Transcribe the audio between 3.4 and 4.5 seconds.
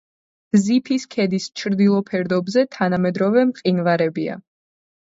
მყინვარებია.